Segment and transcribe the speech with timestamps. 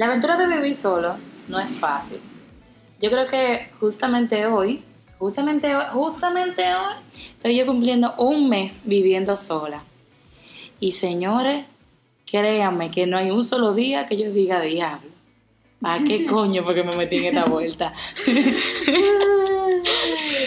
[0.00, 2.22] La aventura de vivir solo no es fácil.
[3.02, 4.82] Yo creo que justamente hoy,
[5.18, 6.94] justamente hoy, justamente hoy,
[7.32, 9.84] estoy yo cumpliendo un mes viviendo sola.
[10.78, 11.66] Y señores,
[12.24, 15.10] créanme que no hay un solo día que yo diga diablo.
[15.82, 16.64] ¿A qué coño?
[16.64, 17.92] Porque me metí en esta vuelta.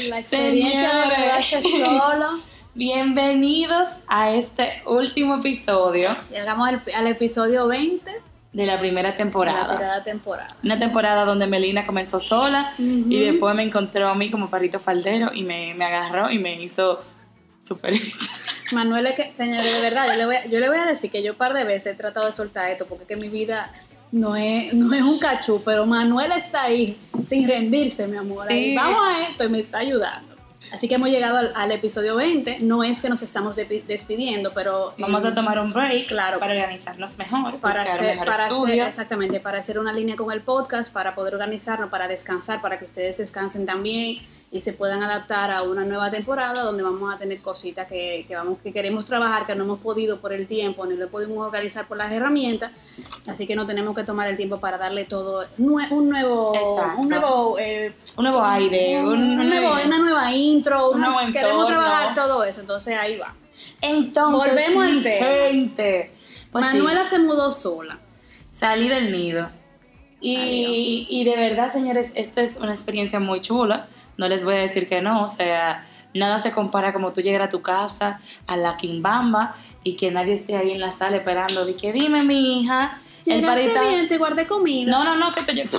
[0.08, 1.20] La experiencia de Señores.
[1.20, 2.40] mudarse solo.
[2.74, 9.18] Bienvenidos a este último episodio Llegamos al, al episodio 20 de la primera de la
[9.18, 9.68] temporada.
[9.68, 10.56] primera temporada.
[10.64, 15.32] Una temporada donde Melina comenzó sola y después me encontró a mí como parrito faldero
[15.34, 17.04] y me, me agarró y me hizo
[17.68, 17.96] súper...
[18.72, 21.12] Manuel es que, señores, de verdad, yo le, voy a, yo le voy a decir
[21.12, 23.30] que yo un par de veces he tratado de soltar esto porque es que mi
[23.30, 23.72] vida
[24.12, 28.48] no es, no es un cachú, pero Manuel está ahí sin rendirse, mi amor.
[28.50, 28.76] Ahí, Sí.
[28.76, 30.33] Vamos a esto y me está ayudando.
[30.74, 32.62] Así que hemos llegado al, al episodio 20.
[32.62, 34.96] No es que nos estamos despidiendo, pero...
[34.98, 36.40] Vamos eh, a tomar un break Claro.
[36.40, 40.42] para organizarnos mejor, para hacer, mejor para hacer, exactamente, para hacer una línea con el
[40.42, 44.18] podcast, para poder organizarnos, para descansar, para que ustedes descansen también
[44.54, 48.36] y se puedan adaptar a una nueva temporada donde vamos a tener cositas que, que
[48.36, 51.88] vamos que queremos trabajar, que no hemos podido por el tiempo, ni lo podemos organizar
[51.88, 52.70] por las herramientas,
[53.28, 57.02] así que no tenemos que tomar el tiempo para darle todo nue- un nuevo, Exacto.
[57.02, 61.18] un nuevo, eh, Un nuevo aire, un, un, un nuevo, una nueva intro, un nuevo
[61.34, 63.34] queremos trabajar todo eso, entonces ahí va.
[63.82, 65.26] Entonces, Volvemos al tema.
[65.26, 66.12] gente,
[66.52, 67.98] pues sí, Manuela se mudó sola.
[68.52, 69.50] salí del nido.
[70.26, 73.88] Y, y de verdad, señores, esta es una experiencia muy chula.
[74.18, 75.24] No les voy a decir que no.
[75.24, 79.96] O sea, nada se compara como tú llegar a tu casa, a la Quimbamba, y
[79.96, 81.66] que nadie esté ahí en la sala esperando.
[81.66, 83.00] De que dime, mi hija.
[83.26, 83.90] El Llegaste parita.
[83.90, 84.92] bien, te guardé comida.
[84.92, 85.70] No, no, no, que te.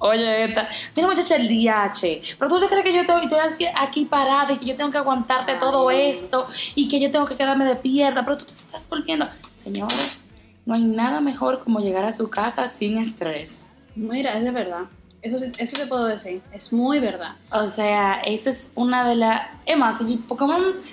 [0.00, 0.68] Oye, esta.
[0.94, 2.36] Mira, muchacha, el DH.
[2.38, 4.90] Pero tú te crees que yo estoy, estoy aquí, aquí parada y que yo tengo
[4.90, 5.58] que aguantarte Ay.
[5.58, 8.24] todo esto y que yo tengo que quedarme de pierna.
[8.24, 9.28] Pero tú te estás volviendo.
[9.56, 10.18] Señores,
[10.66, 13.66] no hay nada mejor como llegar a su casa sin estrés.
[13.96, 14.84] Mira, es de verdad.
[15.22, 16.42] Eso, eso te puedo decir.
[16.52, 17.36] Es muy verdad.
[17.50, 19.42] O sea, eso es una de las...
[19.66, 20.24] Es más, si,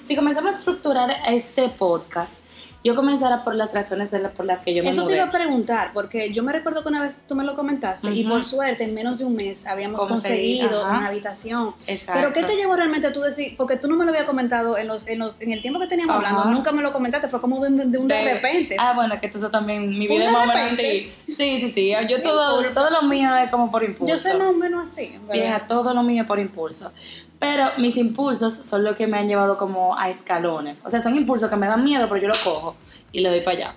[0.03, 2.41] si comenzamos a estructurar este podcast,
[2.85, 5.23] yo comenzara por las razones de la- por las que yo me Eso te iba
[5.25, 8.43] a preguntar, porque yo me recuerdo que una vez tú me lo comentaste y por
[8.43, 11.73] suerte en menos de un mes habíamos conseguido una habitación.
[11.87, 12.13] Exacto.
[12.21, 13.55] Pero ¿qué te llevó realmente a tú decir?
[13.57, 15.87] Porque tú no me lo habías comentado en, los, en, los- en el tiempo que
[15.87, 18.75] teníamos hablando, nunca me lo comentaste, fue como de, un- de un de, repente.
[18.79, 21.11] Ah, bueno, que eso también, mi vida es de más o menos así.
[21.25, 21.93] Sí, sí, sí.
[22.07, 24.13] Yo todo, todo lo mío es como por impulso.
[24.13, 25.19] yo soy más o menos así.
[25.31, 26.91] Vieja, todo lo mío es por impulso.
[27.39, 30.81] Pero mis impulsos son los que me han llevado como a escalones.
[30.85, 32.75] O sea, son impulsos que me dan miedo, pero yo lo cojo
[33.11, 33.75] y le doy para allá.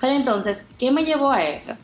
[0.00, 1.74] Pero entonces, ¿qué me llevó a eso?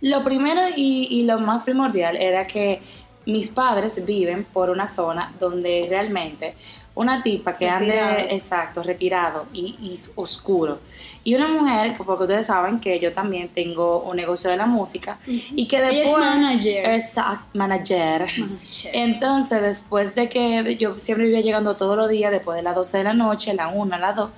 [0.00, 2.82] Lo primero y, y lo más primordial era que
[3.24, 6.54] mis padres viven por una zona donde realmente
[6.94, 8.18] una tipa que Retirado.
[8.20, 10.80] ande, exacto, retirado y, y oscuro.
[11.24, 14.66] Y una mujer, que porque ustedes saben que yo también tengo un negocio de la
[14.66, 16.24] música y que Ella es después...
[16.24, 16.90] manager.
[16.90, 18.26] Exacto, manager.
[18.38, 18.90] Manager.
[18.94, 22.98] Entonces, después de que yo siempre vivía llegando todos los días, después de las 12
[22.98, 24.30] de la noche, la 1, la 2,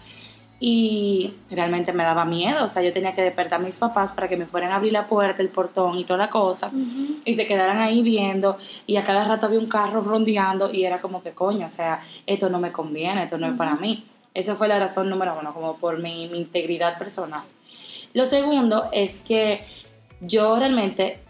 [0.61, 4.29] y realmente me daba miedo, o sea, yo tenía que despertar a mis papás para
[4.29, 6.71] que me fueran a abrir la puerta, el portón y toda la cosa,
[7.25, 8.57] y se quedaran ahí viendo,
[8.87, 12.01] y a cada rato había un carro rondeando, y era como que coño, o sea,
[12.27, 14.07] esto no me conviene, esto no es para mí.
[14.33, 17.43] Esa fue la razón número uno, como por mi, mi integridad personal.
[18.15, 19.65] Lo segundo es que
[20.21, 21.21] yo realmente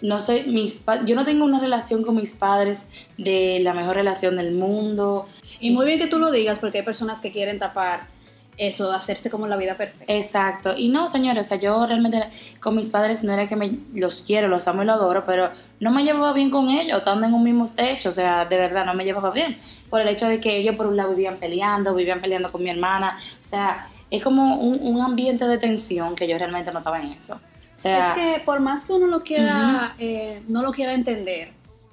[0.00, 4.36] no soy mis yo no tengo una relación con mis padres de la mejor relación
[4.36, 5.26] del mundo.
[5.60, 8.08] Y muy bien que tú lo digas porque hay personas que quieren tapar
[8.56, 10.12] eso, hacerse como la vida perfecta.
[10.12, 10.74] Exacto.
[10.76, 12.28] Y no, señores, o sea, yo realmente
[12.60, 15.50] con mis padres no era que me los quiero, los amo y los adoro, pero
[15.80, 18.84] no me llevaba bien con ellos, estando en un mismo techo, o sea, de verdad
[18.84, 19.58] no me llevaba bien.
[19.88, 22.70] Por el hecho de que ellos por un lado vivían peleando, vivían peleando con mi
[22.70, 27.00] hermana, o sea, es como un, un ambiente de tensión que yo realmente no estaba
[27.00, 27.34] en eso.
[27.34, 31.52] O sea, es que por más que uno lo quiera, eh, no lo quiera entender,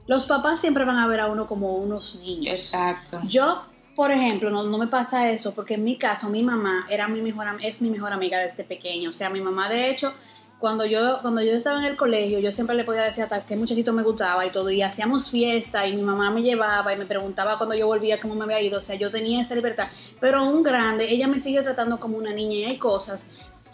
[0.09, 2.53] los papás siempre van a ver a uno como unos niños.
[2.53, 3.21] exacto.
[3.23, 3.63] Yo,
[3.99, 7.21] por ejemplo, no, no me pasa eso porque en mi caso mi mamá era mi
[7.21, 9.09] mejor, es mi mejor amiga desde pequeño.
[9.09, 10.13] O sea, mi mamá de hecho,
[10.57, 13.57] cuando yo, cuando yo estaba en el colegio, yo siempre le podía decir hasta qué
[13.57, 14.69] muchachito me gustaba y todo.
[14.69, 18.35] Y hacíamos fiesta y mi mamá me llevaba y me preguntaba cuando yo volvía cómo
[18.35, 18.79] me había ido.
[18.79, 19.89] O sea, yo tenía esa libertad.
[20.21, 23.29] Pero un grande, ella me sigue tratando como una niña y hay cosas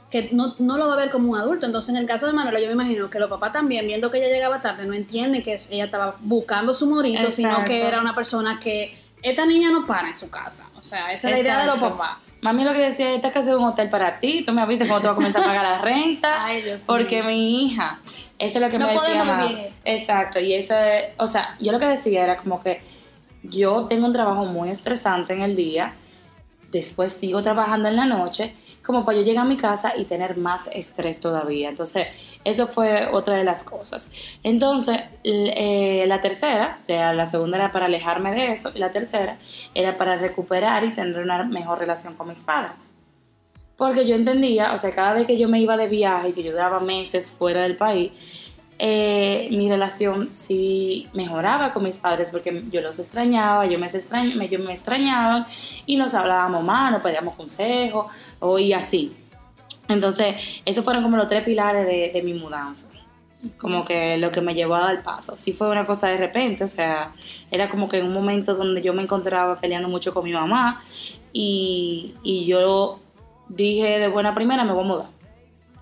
[0.09, 1.67] que no, no lo va a ver como un adulto.
[1.67, 4.17] Entonces, en el caso de Manuela, yo me imagino que los papás también, viendo que
[4.17, 8.15] ella llegaba tarde, no entienden que ella estaba buscando su morito, sino que era una
[8.15, 10.69] persona que esta niña no para en su casa.
[10.79, 12.11] O sea, esa es la idea de los papás.
[12.41, 15.01] Mami lo que decía, esta casa es un hotel para ti, tú me avisas cuando
[15.01, 16.45] tú vas a comenzar a pagar la renta.
[16.45, 17.31] Ay, Dios Porque mío.
[17.31, 17.99] mi hija,
[18.37, 19.23] eso es lo que No me decía.
[19.23, 19.51] mamá.
[19.83, 22.81] Exacto, y eso es, o sea, yo lo que decía era como que
[23.43, 25.93] yo tengo un trabajo muy estresante en el día,
[26.71, 28.53] después sigo trabajando en la noche,
[28.85, 31.69] como para yo llegar a mi casa y tener más estrés todavía.
[31.69, 32.07] Entonces,
[32.43, 34.11] eso fue otra de las cosas.
[34.43, 38.91] Entonces, eh, la tercera, o sea, la segunda era para alejarme de eso, y la
[38.91, 39.37] tercera
[39.73, 42.93] era para recuperar y tener una mejor relación con mis padres.
[43.77, 46.51] Porque yo entendía, o sea, cada vez que yo me iba de viaje que yo
[46.51, 48.11] duraba meses fuera del país,
[48.77, 54.45] eh, mi relación sí mejoraba con mis padres porque yo los extrañaba, yo me, extrañaba,
[54.45, 55.47] yo me extrañaba
[55.85, 58.07] y nos hablábamos más, nos pedíamos consejos
[58.39, 59.15] o, y así.
[59.87, 60.35] Entonces,
[60.65, 62.87] esos fueron como los tres pilares de, de mi mudanza
[63.59, 65.35] como que lo que me llevó a dar paso.
[65.35, 67.13] Sí fue una cosa de repente, o sea,
[67.51, 70.83] era como que en un momento donde yo me encontraba peleando mucho con mi mamá
[71.31, 72.99] y, y yo
[73.47, 75.14] dije de buena primera me voy a mudar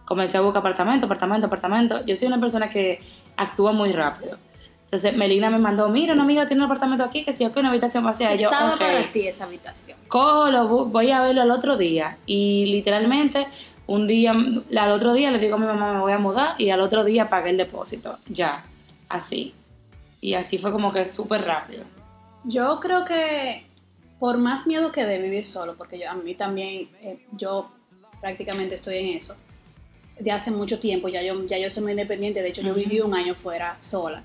[0.05, 2.05] comencé a buscar apartamento, apartamento, apartamento.
[2.05, 3.00] Yo soy una persona que
[3.38, 4.38] actúa muy rápido.
[4.85, 7.59] Entonces Melina me mandó, mira, una amiga tiene un apartamento aquí, que si yo que
[7.59, 8.31] una habitación vacía.
[8.31, 9.97] Estaba para ti esa habitación.
[10.07, 12.19] Cógelo, voy a verlo al otro día.
[12.27, 13.47] Y literalmente,
[13.88, 16.69] un día, al otro día le digo a mi mamá, me voy a mudar, y
[16.69, 18.19] al otro día pagué el depósito.
[18.27, 18.65] Ya,
[19.09, 19.55] así.
[20.21, 21.85] Y así fue como que súper rápido.
[22.44, 23.65] Yo creo que
[24.19, 27.71] por más miedo que de vivir solo, porque yo, a mí también, eh, yo
[28.21, 29.35] prácticamente estoy en eso
[30.19, 33.00] de hace mucho tiempo, ya yo, ya yo soy muy independiente, de hecho yo viví
[33.00, 34.24] un año fuera sola.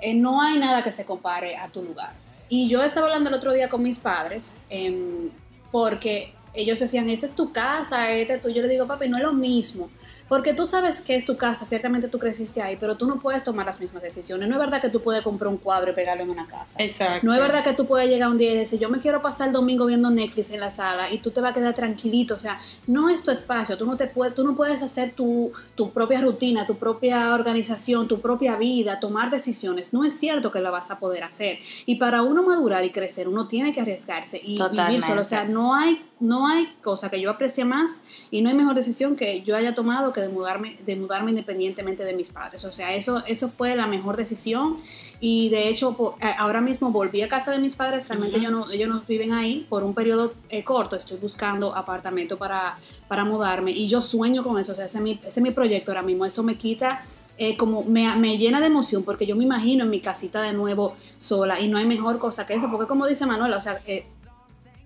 [0.00, 2.12] Eh, no hay nada que se compare a tu lugar.
[2.48, 5.30] Y yo estaba hablando el otro día con mis padres, em,
[5.70, 8.48] porque ellos decían, esta es tu casa, este tú.
[8.48, 9.90] Yo le digo, papi, no es lo mismo
[10.28, 13.42] porque tú sabes que es tu casa, ciertamente tú creciste ahí, pero tú no puedes
[13.42, 14.48] tomar las mismas decisiones.
[14.48, 16.82] No es verdad que tú puedes comprar un cuadro y pegarlo en una casa.
[16.82, 17.26] Exacto.
[17.26, 19.48] No es verdad que tú puedes llegar un día y decir, yo me quiero pasar
[19.48, 22.34] el domingo viendo Netflix en la sala y tú te vas a quedar tranquilito.
[22.34, 23.78] O sea, no es tu espacio.
[23.78, 28.06] Tú no, te puedes, tú no puedes hacer tu, tu propia rutina, tu propia organización,
[28.06, 29.92] tu propia vida, tomar decisiones.
[29.94, 31.58] No es cierto que la vas a poder hacer.
[31.86, 35.22] Y para uno madurar y crecer, uno tiene que arriesgarse y vivir solo.
[35.22, 38.74] O sea, no hay no hay cosa que yo aprecie más y no hay mejor
[38.74, 42.64] decisión que yo haya tomado que de mudarme, de mudarme independientemente de mis padres.
[42.64, 44.78] O sea, eso, eso fue la mejor decisión.
[45.20, 48.70] Y de hecho eh, ahora mismo volví a casa de mis padres, realmente ellos, no,
[48.70, 49.66] ellos no viven ahí.
[49.68, 52.78] Por un periodo eh, corto, estoy buscando apartamento para,
[53.08, 53.72] para mudarme.
[53.72, 56.02] Y yo sueño con eso, o sea, ese es mi, ese es mi proyecto ahora
[56.02, 57.00] mismo, eso me quita...
[57.40, 60.52] Eh, como me, me, llena de emoción porque yo me imagino en mi casita de
[60.52, 61.60] nuevo sola.
[61.60, 63.80] Y no hay mejor cosa que eso, porque como dice Manuela, o sea,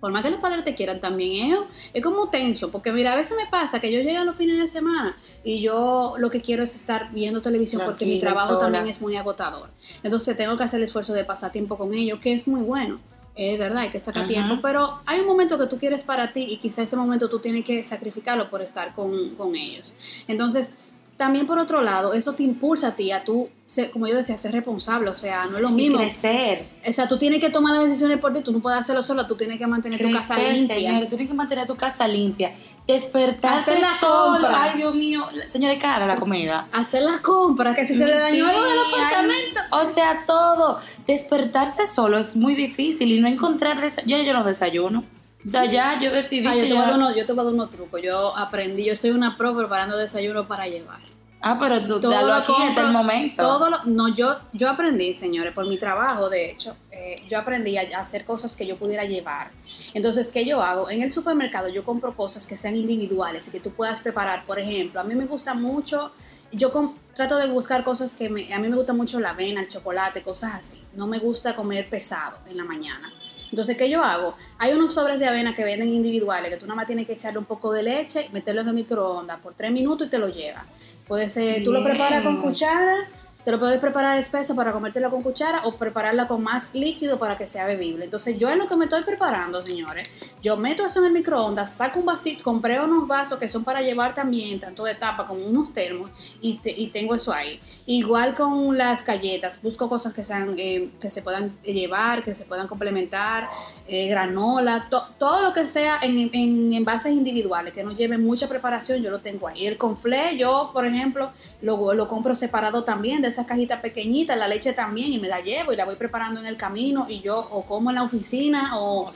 [0.03, 1.59] por más que los padres te quieran también, es,
[1.93, 4.59] es como tenso, porque mira, a veces me pasa que yo llego a los fines
[4.59, 5.15] de semana
[5.45, 9.15] y yo lo que quiero es estar viendo televisión porque mi trabajo también es muy
[9.15, 9.69] agotador.
[10.03, 12.99] Entonces tengo que hacer el esfuerzo de pasar tiempo con ellos, que es muy bueno.
[13.33, 16.47] Es verdad, hay que sacar tiempo, pero hay un momento que tú quieres para ti
[16.49, 19.93] y quizá ese momento tú tienes que sacrificarlo por estar con, con ellos.
[20.27, 20.73] Entonces,
[21.17, 23.49] también por otro lado, eso te impulsa a ti a tú,
[23.91, 25.95] como yo decía, ser responsable, o sea, no es lo mismo.
[25.95, 26.67] Y crecer.
[26.87, 29.25] O sea, tú tienes que tomar las decisiones por ti, tú no puedes hacerlo solo,
[29.27, 30.75] tú tienes que mantener tu casa limpia.
[30.75, 32.53] Señor, tienes que mantener tu casa limpia.
[32.87, 34.63] Despertarse Hacer la compra.
[34.63, 36.67] Ay, Dios mío, señora, cara la comida.
[36.71, 39.61] Hacer las compras, que si se le dañó el apartamento.
[39.71, 40.79] o sea, todo.
[41.05, 45.03] Despertarse solo es muy difícil y no encontrar yo, yo no desayuno.
[45.43, 46.47] O sea, ya yo decidí.
[46.47, 48.01] Ah, yo, te voy a dar unos, yo te voy a dar unos trucos.
[48.01, 51.01] Yo aprendí, yo soy una pro preparando desayuno para llevar.
[51.45, 53.43] Ah, pero tú todo lo aquí en el momento.
[53.43, 57.75] Todo lo, no, yo, yo aprendí, señores, por mi trabajo, de hecho, eh, yo aprendí
[57.75, 59.51] a, hacer cosas que yo pudiera llevar.
[59.93, 60.89] Entonces, ¿qué yo hago?
[60.89, 64.45] En el supermercado yo compro cosas que sean individuales y que tú puedas preparar.
[64.45, 66.13] Por ejemplo, a mí me gusta mucho,
[66.53, 66.71] yo
[67.13, 70.23] trato de buscar cosas que me, a mí me gusta mucho la avena, el chocolate,
[70.23, 70.81] cosas así.
[70.93, 73.11] No me gusta comer pesado en la mañana.
[73.53, 74.33] Entonces, ¿qué yo hago?
[74.57, 77.37] Hay unos sobres de avena que venden individuales, que tú nada más tienes que echarle
[77.37, 80.65] un poco de leche, meterlo en el microondas por tres minutos y te lo lleva.
[81.07, 83.07] Puede ser, tú lo preparas con cuchara
[83.43, 87.35] te lo puedes preparar espeso para comértelo con cuchara o prepararla con más líquido para
[87.35, 88.05] que sea bebible.
[88.05, 90.07] Entonces, yo es lo que me estoy preparando, señores.
[90.41, 93.81] Yo meto eso en el microondas, saco un vasito, compré unos vasos que son para
[93.81, 97.59] llevar también, tanto de tapa como unos termos, y, y tengo eso ahí.
[97.85, 102.45] Igual con las galletas, busco cosas que, sean, eh, que se puedan llevar, que se
[102.45, 103.49] puedan complementar,
[103.87, 109.01] eh, granola, todo lo que sea en, en envases individuales, que no lleven mucha preparación,
[109.01, 109.65] yo lo tengo ahí.
[109.65, 111.31] El conflé, yo, por ejemplo,
[111.61, 115.41] lo, lo compro separado también de esas cajitas pequeñitas, la leche también, y me la
[115.41, 118.79] llevo y la voy preparando en el camino y yo o como en la oficina
[118.79, 119.09] o,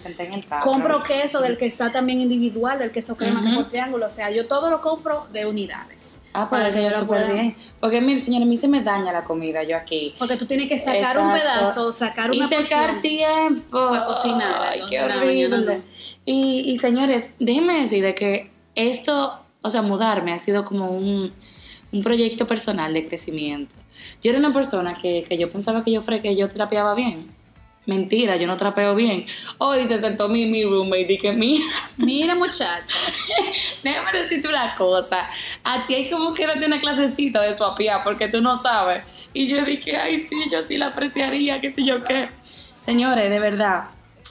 [0.62, 4.47] compro queso del que está también individual, del queso crema por triángulo, o sea, yo
[4.47, 6.24] todo lo compro de unidades.
[6.33, 7.31] Ah, para que yo lo pueda.
[7.31, 7.55] bien.
[7.79, 10.13] Porque mire, señora, a mí se me daña la comida yo aquí.
[10.19, 13.89] Porque tú tienes que sacar un pedazo, sacar una Y sacar tiempo.
[13.89, 14.69] Para cocinar.
[14.69, 15.81] Ay, qué horrible.
[16.25, 19.31] Y, y señores, déjenme decir que esto,
[19.62, 21.33] o sea, mudarme ha sido como un,
[21.91, 23.75] un proyecto personal de crecimiento.
[24.22, 27.36] Yo era una persona que, que yo pensaba que yo, que yo terapiaba bien.
[27.86, 29.25] Mentira, yo no trapeo bien.
[29.60, 31.63] Hoy se sentó mi, mi roommate y que mira,
[31.98, 32.98] Mira, muchacha.
[33.84, 35.29] déjame decirte una cosa.
[35.63, 39.03] A ti hay como que darte una clasecita de suapía porque tú no sabes.
[39.34, 42.29] Y yo dije, ay, sí, yo sí la apreciaría, qué sé yo qué.
[42.79, 43.86] Señores, de verdad.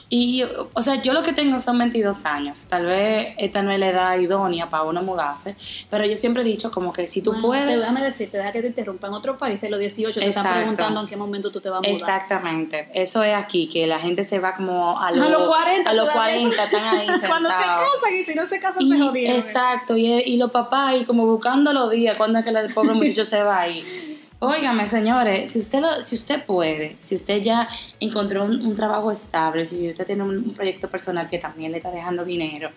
[0.09, 2.65] Y, o sea, yo lo que tengo son 22 años.
[2.69, 5.55] Tal vez esta no es la edad idónea para uno mudarse.
[5.89, 7.79] Pero yo siempre he dicho como que si tú Bueno, puedes...
[7.79, 9.07] Déjame decirte, deja que te interrumpa.
[9.07, 11.81] En otros países, los 18, te están preguntando en qué momento tú te vas a
[11.81, 11.91] mudar.
[11.93, 15.93] Exactamente, eso es aquí, que la gente se va como a, A los 40 a
[15.93, 16.35] los todavía.
[16.47, 17.81] 40 están ahí Cuando se sentados.
[18.01, 19.35] casan y si no se casan, Y- se jodieron.
[19.37, 22.93] exacto, y, y los papás ahí como buscando los días, cuando es que el pobre
[22.93, 23.83] muchacho se va ahí.
[24.39, 27.67] Óigame, señores, si usted lo, si usted puede, si usted ya
[27.99, 31.77] encontró un, un trabajo estable, si usted tiene un, un proyecto personal que también le
[31.77, 32.69] está dejando dinero,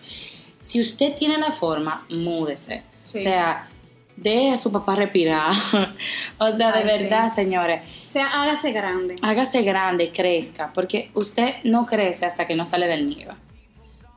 [0.59, 2.83] si usted tiene la forma, múdese.
[3.01, 3.19] Sí.
[3.19, 3.67] O sea,
[4.15, 5.51] deje a su papá respirar.
[6.37, 6.87] o sea, de sí.
[6.87, 9.15] verdad, señores, O sea, hágase grande.
[9.21, 13.35] hágase grande, crezca, porque usted no crece hasta que no sale del nido.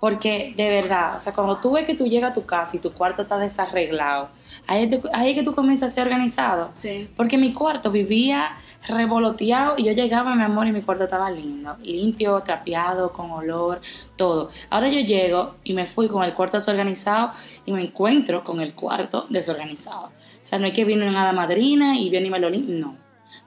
[0.05, 2.79] Porque de verdad, o sea, cuando tú ves que tú llegas a tu casa y
[2.79, 4.29] tu cuarto está desarreglado,
[4.67, 6.73] ahí ahí es que tú comienzas a ser organizado.
[6.75, 7.09] Sí.
[7.17, 8.55] Porque mi cuarto vivía
[8.87, 13.81] revoloteado y yo llegaba, mi amor, y mi cuarto estaba lindo, limpio, trapeado, con olor,
[14.17, 14.51] todo.
[14.69, 17.33] Ahora yo llego y me fui con el cuarto desorganizado
[17.65, 20.09] y me encuentro con el cuarto desorganizado.
[20.09, 22.99] O sea, no es que vino nada madrina y viene y me lo limpia, no.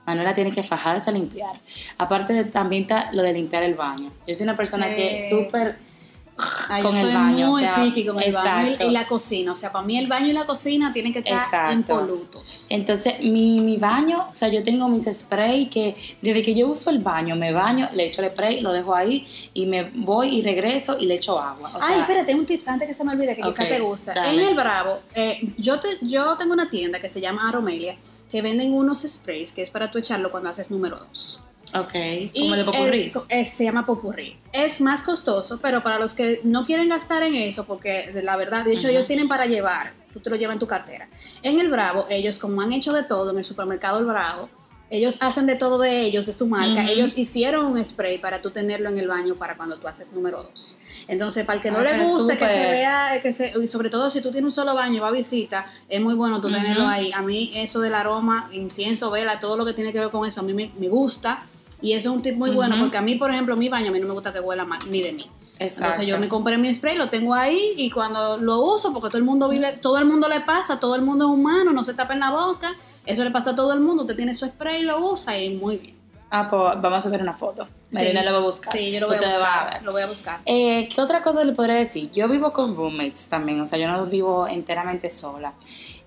[0.07, 1.59] Manuela tiene que fajarse a limpiar.
[1.99, 4.11] Aparte, de- también está lo de limpiar el baño.
[4.25, 4.95] Yo soy una persona Sí.
[4.95, 5.85] que es súper
[6.69, 8.91] Ay, con yo el soy baño, muy o sea, picky con el baño y- exacto.
[8.91, 9.51] la cocina.
[9.51, 11.73] O sea, para mí el baño y la cocina tienen que estar Exacto.
[11.73, 12.65] impolutos.
[12.69, 16.89] Entonces, mi, mi baño, o sea, yo tengo mis spray que desde que yo uso
[16.89, 20.41] el baño, me baño, le echo el spray, lo dejo ahí y me voy y
[20.41, 21.71] regreso y le echo agua.
[21.75, 23.79] O sea, Ay, espérate, un tips antes que se me olvide que quizás Ok, te
[23.79, 24.13] gusta.
[24.13, 24.33] dale.
[24.41, 27.97] En el Bravo, eh, yo, te, yo tengo una tienda que se llama Aromelia
[28.29, 31.41] que venden unos sprays que es para tú echarlo cuando haces número 2.
[31.73, 31.93] Ok,
[32.33, 33.11] Y como de popurrí.
[33.29, 34.37] es- es- se llama popurrí.
[34.53, 38.35] Es más costoso, pero para los que no quieren gastar en eso, porque de la
[38.37, 41.09] verdad, de hecho, ellos tienen para llevar, tú te lo llevas en tu cartera.
[41.43, 44.49] En el Bravo, ellos, como han hecho de todo en el supermercado El Bravo,
[44.89, 46.89] ellos hacen de todo de ellos, de su marca.
[46.89, 50.43] Ellos hicieron un spray para tú tenerlo en el baño para cuando tú haces número
[50.43, 50.77] 2.
[51.09, 53.89] Entonces, para el que no Ah, le guste, que se vea, que se, y sobre
[53.89, 56.49] todo si tú tienes un solo baño y va a visita, es muy bueno tú
[56.49, 57.11] tenerlo ahí.
[57.13, 60.39] A mí eso del aroma, incienso, vela, todo lo que tiene que ver con eso,
[60.39, 61.43] a mí me, me gusta.
[61.81, 63.91] Y eso es un tip muy bueno, porque a mí, por ejemplo, mi baño, a
[63.91, 65.29] mí no me gusta que huela mal, ni de mí.
[65.59, 65.85] Exacto.
[65.85, 69.17] Entonces yo me compré mi spray, lo tengo ahí y cuando lo uso, porque todo
[69.17, 71.93] el mundo vive, todo el mundo le pasa, todo el mundo es humano, no se
[71.95, 74.83] tapa en la boca, eso le pasa a todo el mundo, usted tiene su spray,
[74.83, 75.97] lo usa y muy bien.
[76.29, 77.67] Ah, pues vamos a subir una foto.
[77.93, 78.25] Marina Sí.
[78.25, 78.75] la va a buscar.
[78.77, 79.83] Sí, yo lo voy a buscar, ver.
[79.83, 80.39] lo voy a buscar.
[80.45, 82.11] Eh, ¿Qué otra cosa le podría decir?
[82.11, 85.53] Yo vivo con roommates también, o sea, yo no vivo enteramente sola.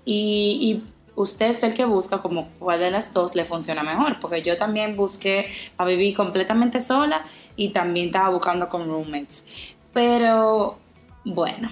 [0.05, 0.85] Y, y
[1.17, 4.57] usted es el que busca como cuál de las dos le funciona mejor, porque yo
[4.57, 7.25] también busqué a vivir completamente sola
[7.57, 9.45] y también estaba buscando con roommates.
[9.93, 10.79] Pero,
[11.25, 11.71] bueno,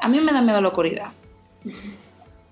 [0.00, 1.12] a mí me da miedo la oscuridad.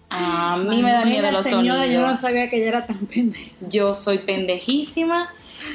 [0.08, 1.90] A mí me da miedo los señora, sonidos.
[1.90, 3.50] yo no sabía que ella era tan pendeja.
[3.68, 5.30] Yo soy pendejísima,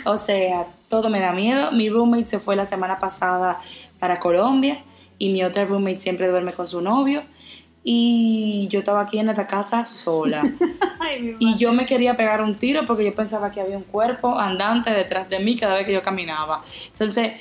[0.06, 1.72] o sea, todo me da miedo.
[1.72, 3.60] Mi roommate se fue la semana pasada
[4.00, 4.84] para Colombia
[5.18, 7.24] y mi otra roommate siempre duerme con su novio
[7.84, 10.44] y yo estaba aquí en esta casa sola.
[11.00, 14.40] Ay, Y yo me quería pegar un tiro porque yo pensaba que había un cuerpo
[14.40, 16.64] andante detrás de mí cada vez que yo caminaba.
[16.88, 17.34] Entonces,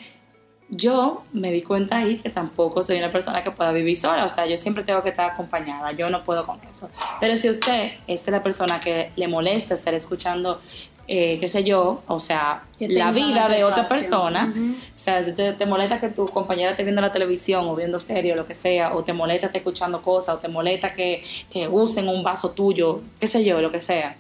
[0.71, 4.25] yo me di cuenta ahí que tampoco soy una persona que pueda vivir sola.
[4.25, 5.93] O sea, yo siempre tengo que estar acompañada.
[5.93, 6.89] Yo no puedo con eso.
[7.21, 10.61] Pero si usted es la persona que le molesta estar escuchando,
[11.09, 14.53] eh, qué sé yo, o sea, la vida de otra persona,
[14.95, 17.99] o sea, si te, te molesta que tu compañera esté viendo la televisión o viendo
[17.99, 21.25] serie o lo que sea, o te molesta estar escuchando cosas, o te molesta que,
[21.51, 24.17] que usen un vaso tuyo, qué sé yo, lo que sea.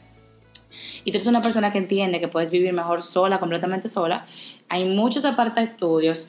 [1.04, 4.26] Y tú eres una persona que entiende que puedes vivir mejor sola, completamente sola.
[4.68, 6.28] Hay muchos aparta estudios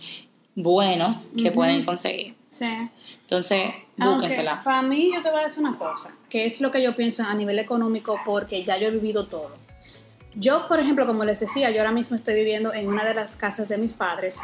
[0.55, 2.35] buenos que pueden conseguir.
[2.49, 2.67] Sí.
[3.21, 4.61] Entonces, búsquensela.
[4.63, 7.23] para mí yo te voy a decir una cosa, que es lo que yo pienso
[7.23, 9.60] a nivel económico porque ya yo he vivido todo.
[10.35, 13.35] Yo, por ejemplo, como les decía, yo ahora mismo estoy viviendo en una de las
[13.35, 14.39] casas de mis padres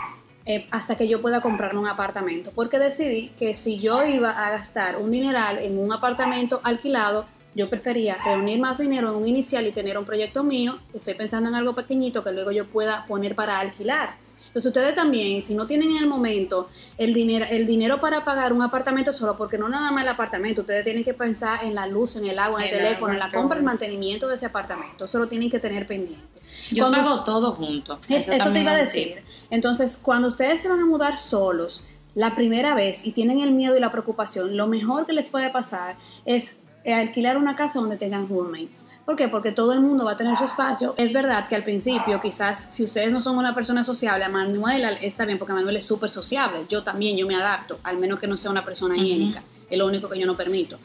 [0.45, 4.49] eh, hasta que yo pueda comprarme un apartamento, porque decidí que si yo iba a
[4.51, 7.25] gastar un dineral en un apartamento alquilado,
[7.55, 10.79] yo prefería reunir más dinero en un inicial y tener un proyecto mío.
[10.93, 14.15] Estoy pensando en algo pequeñito que luego yo pueda poner para alquilar.
[14.57, 18.51] Entonces ustedes también, si no tienen en el momento el dinero, el dinero para pagar
[18.53, 21.85] un apartamento solo, porque no nada más el apartamento, ustedes tienen que pensar en la
[21.85, 24.47] luz, en el agua, en el, El teléfono, en la compra, el mantenimiento de ese
[24.47, 25.05] apartamento.
[25.05, 26.41] Eso lo tienen que tener pendiente.
[26.71, 27.99] Yo Cuando- pago todo junto.
[28.09, 29.21] Es- eso te iba a decir.
[29.51, 31.83] Entonces, cuando ustedes se van a mudar solos
[32.15, 35.51] la primera vez y tienen el miedo y la preocupación, lo mejor que les puede
[35.51, 36.61] pasar es
[36.93, 38.85] alquilar una casa donde tengan roommates.
[39.05, 39.27] ¿Por qué?
[39.27, 40.93] Porque todo el mundo va a tener su espacio.
[40.97, 44.91] Es verdad que al principio, quizás, si ustedes no son una persona sociable, a Manuela
[44.93, 46.65] está bien porque Manuel es súper sociable.
[46.69, 49.43] Yo también, yo me adapto, al menos que no sea una persona higiénica.
[49.69, 50.79] Es lo único que yo no permito.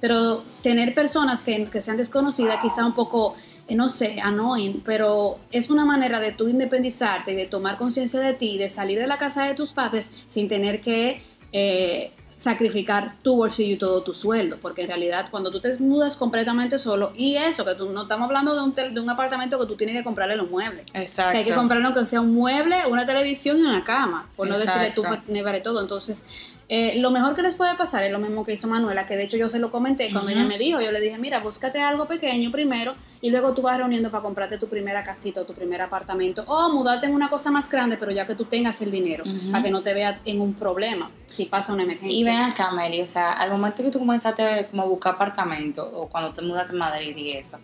[0.00, 3.34] Pero tener personas que, que sean desconocidas, quizá un poco
[3.68, 8.18] eh, no sé, annoying, pero es una manera de tú independizarte y de tomar conciencia
[8.18, 11.22] de ti, de salir de la casa de tus padres sin tener que
[11.52, 16.14] eh, sacrificar tu bolsillo y todo tu sueldo, porque en realidad cuando tú te mudas
[16.14, 19.66] completamente solo, y eso, que tú no estamos hablando de un, de un apartamento que
[19.66, 21.32] tú tienes que comprarle los muebles, Exacto.
[21.32, 24.56] que hay que comprarle que sea un mueble, una televisión y una cama, por no
[24.56, 26.24] decirle tú nevaré todo, entonces
[26.70, 29.24] eh, lo mejor que les puede pasar es lo mismo que hizo Manuela, que de
[29.24, 32.06] hecho yo se lo comenté cuando ella me dijo, yo le dije, mira, búscate algo
[32.06, 35.80] pequeño primero y luego tú vas reuniendo para comprarte tu primera casita o tu primer
[35.80, 39.24] apartamento o mudarte en una cosa más grande, pero ya que tú tengas el dinero,
[39.50, 42.18] para que no te veas en un problema si pasa una emergencia.
[42.18, 45.90] Y ven acá, Meli, o sea, al momento que tú comenzaste como a buscar apartamento
[45.90, 47.58] o cuando te mudaste a Madrid y eso,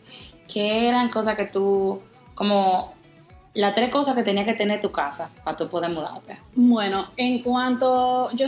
[0.50, 2.00] ¿qué eran cosas que tú
[2.34, 2.94] como
[3.54, 6.38] las tres cosas que tenía que tener tu casa para tú poder mudarte.
[6.54, 8.46] Bueno, en cuanto yo,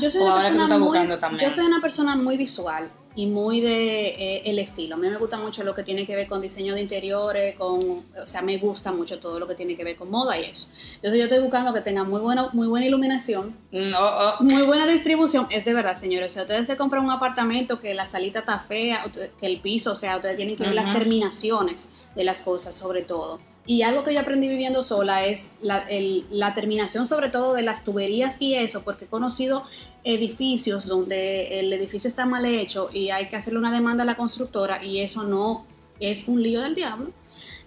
[0.00, 0.98] yo soy una persona muy
[1.38, 4.94] yo soy una persona muy visual y muy de eh, el estilo.
[4.94, 8.04] A mí me gusta mucho lo que tiene que ver con diseño de interiores, con,
[8.22, 10.68] o sea, me gusta mucho todo lo que tiene que ver con moda y eso.
[10.96, 15.48] Entonces yo estoy buscando que tenga muy buena, muy buena iluminación, muy buena distribución.
[15.50, 16.28] Es de verdad, señores.
[16.28, 19.04] O sea, ustedes se compran un apartamento que la salita está fea,
[19.38, 23.00] que el piso, o sea, ustedes tienen que ver las terminaciones de las cosas, sobre
[23.00, 23.40] todo.
[23.66, 25.86] Y algo que yo aprendí viviendo sola es la,
[26.30, 29.64] la, terminación sobre todo de las tuberías y eso, porque he conocido
[30.04, 34.14] edificios donde el edificio está mal hecho y hay que hacerle una demanda a la
[34.14, 35.66] constructora y eso no
[35.98, 37.12] es un lío del diablo.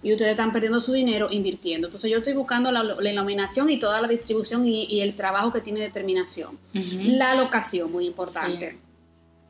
[0.02, 1.88] Y ustedes están perdiendo su dinero invirtiendo.
[1.88, 5.80] Entonces yo estoy buscando la, iluminación y toda la distribución y, el trabajo que tiene
[5.80, 6.58] determinación.
[6.72, 8.78] La locación, muy importante.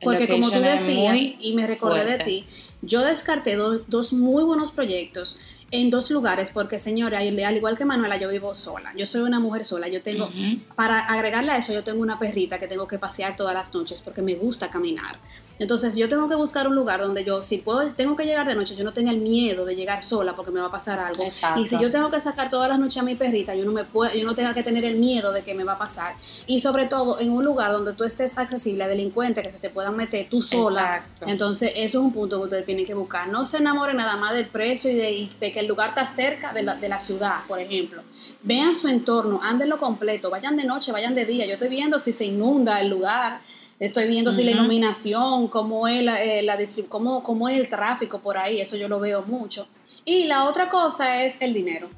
[0.03, 2.45] Porque como tú decías, y me recordé de ti,
[2.81, 5.37] yo descarté dos muy buenos proyectos
[5.71, 8.93] en dos lugares, porque señora, al igual que Manuela, yo vivo sola.
[8.97, 9.87] Yo soy una mujer sola.
[9.87, 10.29] Yo tengo,
[10.75, 14.01] para agregarle a eso, yo tengo una perrita que tengo que pasear todas las noches
[14.01, 15.17] porque me gusta caminar.
[15.59, 18.55] Entonces yo tengo que buscar un lugar donde yo, si puedo, tengo que llegar de
[18.55, 21.23] noche, yo no tenga el miedo de llegar sola porque me va a pasar algo.
[21.55, 23.83] Y si yo tengo que sacar todas las noches a mi perrita, yo no me
[23.85, 26.15] puedo, yo no tenga que tener el miedo de que me va a pasar.
[26.47, 29.69] Y sobre todo en un lugar donde tú estés accesible a delincuentes que se te
[29.69, 31.03] puedan meter tú sola.
[31.27, 33.29] Entonces eso es un punto que ustedes tienen que buscar.
[33.29, 36.63] No se enamoren nada más del precio y de, que el lugar está cerca de
[36.63, 38.03] la, de la ciudad, por ejemplo.
[38.43, 41.45] Vean su entorno, lo completo, vayan de noche, vayan de día.
[41.45, 43.39] Yo estoy viendo si se inunda el lugar
[43.81, 46.45] Estoy viendo si la iluminación, cómo es, la, eh,
[46.87, 49.67] cómo, cómo, es el tráfico por ahí, eso yo lo veo mucho.
[50.05, 51.89] Y la otra cosa es el dinero.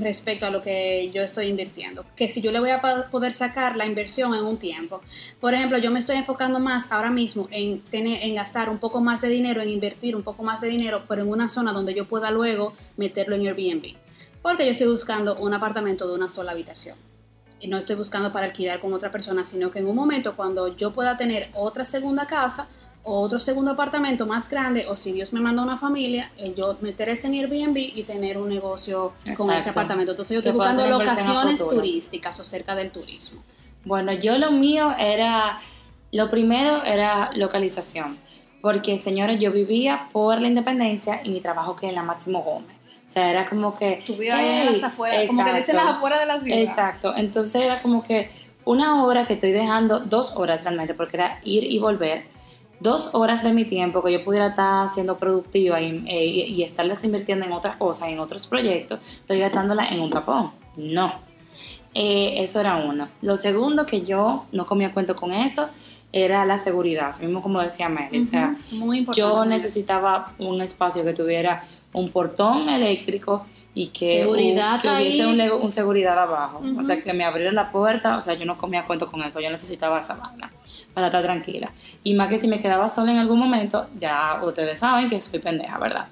[0.00, 3.76] Respecto a lo que yo estoy invirtiendo, que si yo le voy a poder sacar
[3.76, 5.00] la inversión en un tiempo.
[5.40, 9.00] Por ejemplo, yo me estoy enfocando más ahora mismo en, tener, en gastar un poco
[9.00, 11.94] más de dinero, en invertir un poco más de dinero, pero en una zona donde
[11.94, 13.94] yo pueda luego meterlo en Airbnb.
[14.42, 16.96] Porque yo estoy buscando un apartamento de una sola habitación
[17.66, 20.92] no estoy buscando para alquilar con otra persona, sino que en un momento cuando yo
[20.92, 22.68] pueda tener otra segunda casa
[23.08, 26.76] o otro segundo apartamento más grande, o si Dios me manda una familia, eh, yo
[26.82, 30.12] meter ese en Airbnb y tener un negocio con ese apartamento.
[30.12, 33.42] Entonces yo estoy buscando locaciones turísticas o cerca del turismo.
[33.86, 35.58] Bueno, yo lo mío era,
[36.12, 38.18] lo primero era localización,
[38.60, 42.76] porque señores, yo vivía por la independencia y mi trabajo que en la Máximo Gómez.
[43.08, 44.04] O sea, era como que...
[44.06, 46.58] Tu vida en las afueras, como que dice las afueras de la ciudad.
[46.58, 48.30] Exacto, entonces era como que
[48.66, 52.36] una hora que estoy dejando, dos horas realmente, porque era ir y volver,
[52.80, 57.04] dos horas de mi tiempo que yo pudiera estar siendo productiva y, eh, y, estarlas
[57.04, 60.52] invirtiendo en otras cosas, en otros proyectos, estoy gastándola en un tapón.
[60.76, 61.12] No.
[61.94, 63.08] Eh, eso era uno.
[63.22, 65.68] Lo segundo, que yo no comía cuento con eso,
[66.12, 68.20] era la seguridad, mismo como decía Mary.
[68.20, 68.56] o sea,
[69.14, 76.60] yo necesitaba un espacio que tuviera un portón eléctrico y que, hubiese un, seguridad abajo.
[76.78, 79.40] O sea, que me abriera la puerta, o sea, yo no comía cuento con eso,
[79.40, 80.50] yo necesitaba esa banda
[80.94, 81.72] para estar tranquila.
[82.02, 85.38] Y más que si me quedaba sola en algún momento, ya ustedes saben que soy
[85.38, 86.08] pendeja, ¿verdad?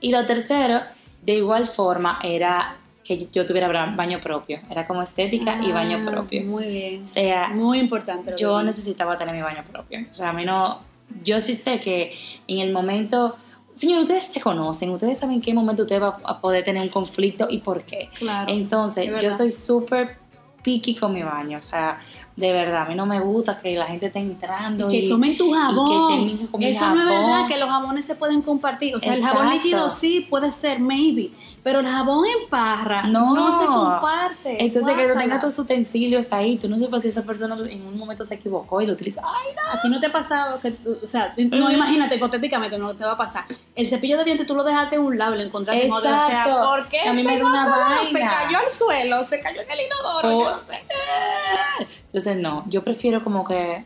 [0.00, 0.80] Y lo tercero,
[1.22, 4.60] de igual forma, era que yo tuviera baño propio.
[4.70, 6.44] Era como estética y baño ah, propio.
[6.44, 7.02] Muy bien.
[7.02, 8.34] O sea, muy importante.
[8.38, 10.06] yo necesitaba tener mi baño propio.
[10.10, 10.80] O sea, a mí no.
[11.24, 12.12] Yo sí sé que
[12.46, 13.36] en el momento.
[13.72, 16.88] Señor, ustedes se conocen, ustedes saben en qué momento usted va a poder tener un
[16.88, 18.10] conflicto y por qué.
[18.18, 18.52] Claro.
[18.52, 20.19] Entonces, yo soy súper
[20.62, 21.58] piqui con mi baño.
[21.58, 21.98] O sea,
[22.36, 24.86] de verdad, a mí no me gusta que la gente esté entrando.
[24.88, 26.46] Y que y- tomen tu y que jabón.
[26.48, 28.94] con Eso no es verdad que los jabones se pueden compartir.
[28.96, 29.64] O sea, el jabón Exacto.
[29.64, 31.30] líquido sí puede ser, maybe.
[31.62, 33.34] Pero el jabón en parra No.
[33.34, 34.64] no, se comparte.
[34.64, 37.98] Entonces que tú tengas tus utensilios ahí, tú no sepas si esa persona en un
[37.98, 39.20] momento se equivocó y lo utiliza.
[39.24, 39.78] Ay, no.
[39.78, 43.12] A ti no te ha pasado que, o sea, no imagínate, hipotéticamente no te va
[43.12, 43.44] a pasar.
[43.74, 46.10] El cepillo de dientes tú lo dejaste en un lado lo encontraste en otro.
[46.10, 46.64] O sea, Exacto.
[46.64, 48.04] ¿por qué A mí me da una vaina.
[48.04, 50.49] Se cayó al suelo, se cayó en el inodoro, Oh.
[52.06, 53.84] Entonces no, yo prefiero como que...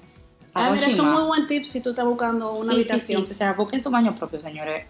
[0.56, 3.26] Ah, mira, es un muy buen tip si tú estás buscando una Sí, sí, habitación.
[3.26, 4.86] sí, o sea, busquen su baño propio, señores.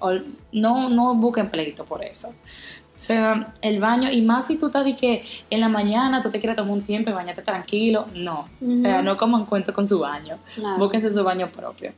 [0.52, 2.28] No, no busquen pleito por eso.
[2.28, 6.28] O sea, el baño, y más si tú estás de que en la mañana tú
[6.30, 8.48] te quieres tomar un tiempo y bañarte tranquilo, no.
[8.60, 10.38] O sea, no coman cuento con su baño.
[10.54, 10.76] Claro.
[10.78, 11.92] Búsquense su baño propio.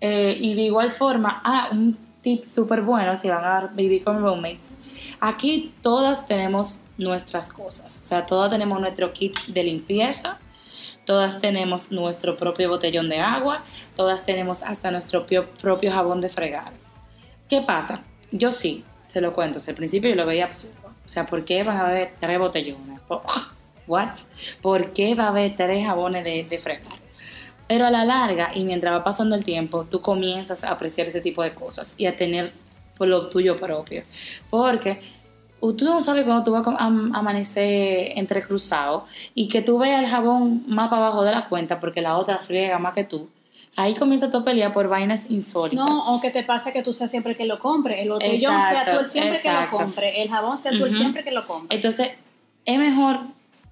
[0.00, 4.20] Eh, y de igual forma, ah, un tip súper bueno si van a vivir con
[4.20, 4.70] roommates.
[5.24, 8.00] Aquí todas tenemos nuestras cosas.
[8.02, 10.40] O sea, todas tenemos nuestro kit de limpieza.
[11.06, 13.64] Todas tenemos nuestro propio botellón de agua.
[13.94, 16.72] Todas tenemos hasta nuestro pio- propio jabón de fregar.
[17.48, 18.02] ¿Qué pasa?
[18.32, 19.58] Yo sí, se lo cuento.
[19.58, 20.74] O sea, al principio yo lo veía absurdo.
[21.04, 23.00] O sea, ¿por qué van a haber tres botellones?
[23.86, 24.14] ¿What?
[24.60, 26.98] ¿Por qué va a haber tres jabones de, de fregar?
[27.68, 31.20] Pero a la larga, y mientras va pasando el tiempo, tú comienzas a apreciar ese
[31.20, 32.52] tipo de cosas y a tener
[32.96, 34.04] por lo tuyo propio.
[34.50, 35.00] Porque
[35.60, 40.08] tú no sabes cuando tú vas a am- amanecer entrecruzado y que tú veas el
[40.10, 43.28] jabón más para abajo de la cuenta porque la otra friega más que tú.
[43.74, 45.86] Ahí comienza tu pelea por vainas insólitas.
[45.86, 48.02] No, o que te pase que tú seas siempre que lo compre.
[48.02, 50.22] El botellón Exacto, sea tú el siempre que lo compre.
[50.22, 51.74] El jabón sea tú el siempre que lo compre.
[51.74, 52.10] Entonces,
[52.66, 53.20] es mejor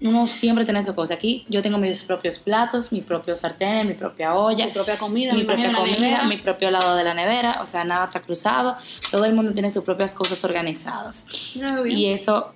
[0.02, 1.14] uno siempre tener su cosa.
[1.14, 5.34] Aquí yo tengo mis propios platos, mis propios sartenes, mi propia olla, Tu propia comida,
[5.34, 8.76] mi propia comida, mi propio lado de la nevera, o sea, nada está cruzado,
[9.10, 11.26] todo el mundo tiene sus propias cosas organizadas
[11.86, 12.54] y eso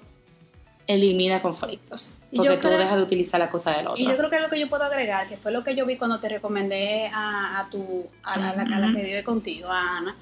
[0.87, 4.03] elimina conflictos, porque tú creo- dejas de utilizar la cosa del otro.
[4.03, 5.97] Y yo creo que lo que yo puedo agregar, que fue lo que yo vi
[5.97, 8.55] cuando te recomendé a, a tu a la, a
[8.89, 8.95] Ujú.
[8.97, 10.17] que vive contigo, a Ana,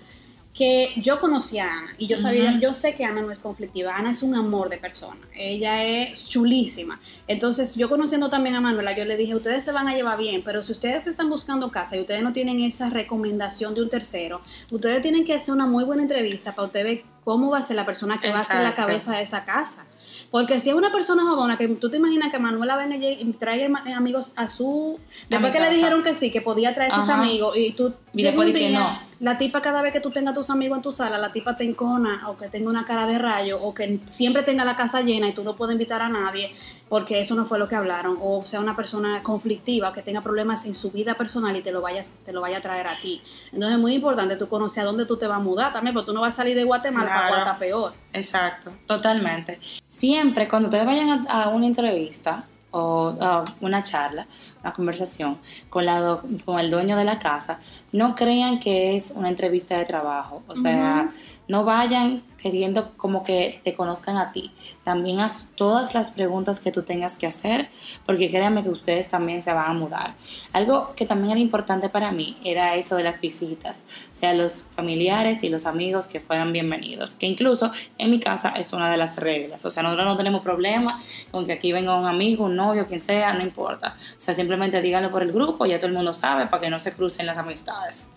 [0.55, 3.97] que yo conocí a Ana y yo sabía, yo sé que Ana no es conflictiva,
[3.97, 7.01] Ana es un amor de persona, ella es chulísima.
[7.27, 10.43] Entonces, yo conociendo también a Manuela, yo le dije, ustedes se van a llevar bien,
[10.45, 14.43] pero si ustedes están buscando casa y ustedes no tienen esa recomendación de un tercero,
[14.71, 17.77] ustedes tienen que hacer una muy buena entrevista para usted ver cómo va a ser
[17.77, 19.87] la persona que va a ser la cabeza de esa casa.
[20.31, 23.85] Porque si es una persona jodona, que tú te imaginas que Manuela venga y ma-
[23.97, 24.99] amigos a su...
[25.29, 27.23] Después que le dijeron que sí, que podía traer sus Ajá.
[27.23, 28.99] amigos, y tú Llega un que día, no.
[29.21, 31.65] la tipa cada vez que tú tengas tus amigos en tu sala, la tipa te
[31.65, 35.29] encona, o que tenga una cara de rayo, o que siempre tenga la casa llena
[35.29, 36.53] y tú no puedes invitar a nadie,
[36.91, 40.67] porque eso no fue lo que hablaron, o sea, una persona conflictiva, que tenga problemas
[40.67, 43.23] en su vida personal y te lo, vayas, te lo vaya a traer a ti.
[43.47, 46.09] Entonces es muy importante tú conocer a dónde tú te vas a mudar también, porque
[46.09, 47.45] tú no vas a salir de Guatemala para Claro.
[47.45, 47.95] Guata peor.
[48.13, 49.59] Exacto, totalmente.
[49.87, 53.15] Siempre cuando ustedes vayan a, a una entrevista o
[53.61, 54.27] una charla,
[54.63, 55.39] una conversación
[55.71, 57.59] con, la con el dueño de la casa,
[57.93, 60.43] no crean que es una entrevista de trabajo.
[60.49, 61.11] O sea,
[61.53, 64.53] no vayan queriendo como que te conozcan a ti.
[64.85, 67.69] También haz todas las preguntas que tú tengas que hacer,
[68.07, 70.15] porque créanme que ustedes también se van a mudar.
[70.55, 74.63] Algo que también era importante para mí era eso de las visitas, o sea, los
[74.75, 78.97] familiares y los amigos que fueran bienvenidos, que incluso en mi casa es una de
[78.97, 82.57] las reglas, o sea, nosotros no tenemos problema con que aquí venga un amigo, un
[82.57, 83.95] novio, quien sea, no importa.
[84.17, 86.81] O sea, simplemente díganlo por el grupo, ya todo el mundo sabe, para que no
[86.81, 88.09] se crucen las amistades.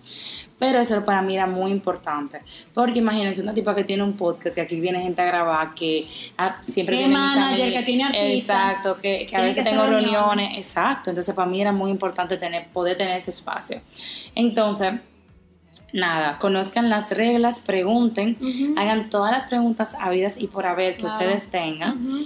[0.57, 2.41] Pero eso para mí era muy importante.
[2.73, 6.07] Porque imagínense una tipa que tiene un podcast, que aquí viene gente a grabar, que
[6.37, 8.69] ah, siempre mis manager, que tiene artistas.
[8.71, 10.11] Exacto, que, que a Tiene veces que tengo reuniones.
[10.13, 10.57] reuniones.
[10.57, 11.09] Exacto.
[11.09, 13.81] Entonces para mí era muy importante tener, poder tener ese espacio.
[14.33, 14.93] Entonces,
[15.91, 18.37] nada, conozcan las reglas, pregunten,
[18.77, 21.15] hagan todas las preguntas habidas y por haber que Claro.
[21.15, 22.25] ustedes tengan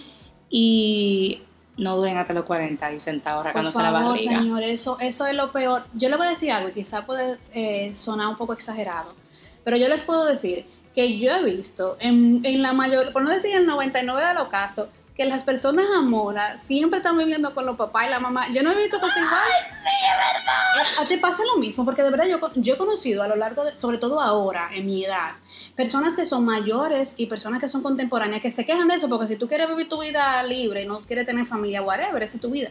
[0.51, 1.41] y
[1.79, 4.37] no duren hasta los 40 y sentados Por rascándose la barriga.
[4.37, 5.83] señor, eso, eso es lo peor.
[5.93, 9.13] Yo le voy a decir algo y quizá puede eh, sonar un poco exagerado,
[9.63, 13.29] pero yo les puedo decir que yo he visto en, en la mayor, por no
[13.29, 14.87] decir el 99 de los casos,
[15.19, 18.47] que las personas amoras siempre están viviendo con los papás y la mamá.
[18.53, 19.41] Yo no he visto cosas igual.
[19.67, 21.03] sí, es verdad!
[21.03, 23.65] A ti pasa lo mismo, porque de verdad yo, yo he conocido a lo largo
[23.65, 25.31] de, sobre todo ahora, en mi edad,
[25.75, 29.27] personas que son mayores y personas que son contemporáneas que se quejan de eso, porque
[29.27, 32.41] si tú quieres vivir tu vida libre y no quieres tener familia, whatever, esa es
[32.41, 32.69] tu vida.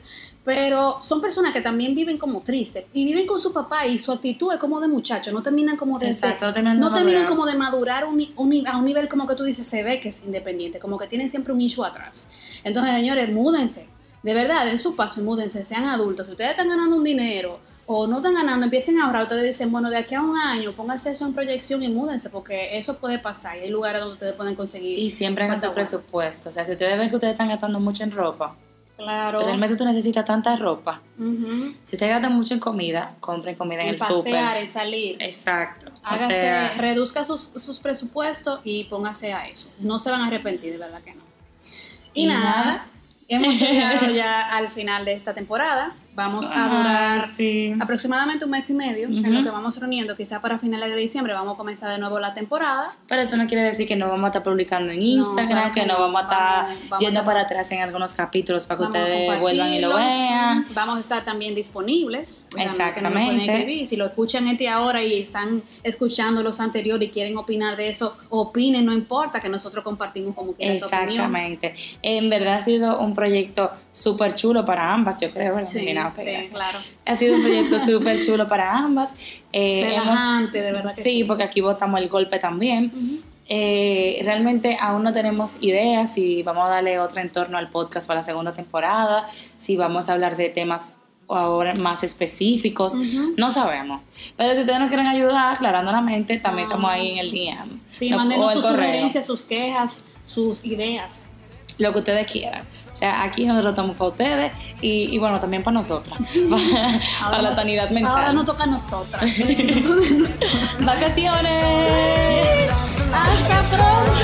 [0.49, 4.11] Pero son personas que también viven como tristes y viven con su papá y su
[4.11, 6.09] actitud es como de muchacho, no terminan como de...
[6.09, 9.83] Exacto, no terminan como de madurar un a un nivel como que tú dices, se
[9.83, 12.31] ve que es independiente, como que tienen siempre un issue atrás.
[12.65, 13.91] Entonces, señores, múdense.
[14.23, 16.27] De verdad, den su paso y múdense, sean adultos.
[16.27, 19.25] Si ustedes están ganando un dinero o no están ganando, empiecen a ahorrar.
[19.25, 22.79] Ustedes dicen, bueno, de aquí a un año, pónganse eso en proyección y múdense, porque
[22.79, 23.59] eso puede pasar.
[23.59, 24.99] Y hay lugares donde ustedes pueden conseguir.
[24.99, 26.49] Y siempre en Falta su presupuesto.
[26.49, 28.57] O sea, si ustedes ven que ustedes están gastando mucho en ropa,
[28.99, 29.39] Claro.
[29.39, 31.01] Realmente tú necesitas tanta ropa.
[31.85, 34.17] Si usted gasta mucho en comida, compren comida en En el pasear,
[34.49, 34.57] súper.
[34.61, 35.17] en salir.
[35.23, 35.87] Exacto.
[35.91, 39.69] O Hágase, sea, reduzca sus, sus presupuestos y póngase a eso.
[39.79, 41.23] No se van a arrepentir, de verdad que no.
[42.13, 42.87] Y, Y nada, nada.
[43.29, 45.95] hemos llegado ya al final de esta temporada.
[46.19, 47.75] Vamos a ah, durar sí.
[47.79, 50.17] aproximadamente un mes y medio en lo que vamos reuniendo.
[50.17, 52.97] Quizá para finales de diciembre vamos a comenzar de nuevo la temporada.
[53.07, 55.81] Pero eso no quiere decir que no vamos a estar publicando en Instagram, claro que
[55.83, 58.79] que no vamos a estar Vamos- vamos yendo a- para atrás en algunos capítulos para
[58.79, 60.67] que Vamos ustedes vuelvan y lo vean.
[60.75, 62.49] Vamos a estar también disponibles.
[62.51, 63.45] sea, no que Exactamente.
[63.55, 63.87] escribir.
[63.87, 68.17] Si lo escuchan este ahora y están escuchando los anteriores y quieren opinar de eso,
[68.31, 71.11] opinen, no importa, que nosotros compartimos como quiera esa opinión.
[71.11, 71.75] Exactamente.
[72.03, 75.55] En verdad ha sido un proyecto súper chulo para ambas, yo creo.
[75.55, 76.53] ¿verdad, Sí, Ok, sí, gracias.
[76.53, 76.79] claro.
[77.07, 79.15] Ha sido un proyecto súper chulo para ambas.
[79.53, 81.11] Eh, hemos- Relajante, de verdad que sí.
[81.11, 82.93] sí, porque aquí votamos el golpe también.
[83.51, 88.19] Eh, realmente aún no tenemos ideas si vamos a darle otro entorno al podcast para
[88.21, 90.99] la segunda temporada, si vamos a hablar de temas
[91.31, 92.95] ahora más específicos,
[93.37, 94.03] no sabemos.
[94.37, 96.71] Pero si ustedes nos quieren ayudar, aclarando la mente, también Ah.
[96.73, 97.81] estamos ahí en el DM.
[97.89, 101.27] Sí, No- mándenos sus correo, sugerencias, sus quejas, sus ideas
[101.79, 102.63] lo que ustedes quieran.
[102.91, 106.19] O sea, aquí nosotros estamos para ustedes y, y bueno, también para nosotras,
[107.23, 108.13] para, la sanidad mental.
[108.13, 109.31] Ahora nos toca a nosotras.
[110.81, 112.71] Vacaciones.
[113.13, 114.19] Hasta pronto.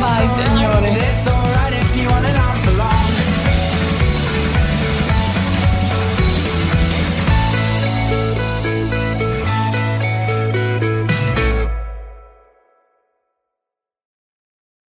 [0.00, 1.27] Bye, señores.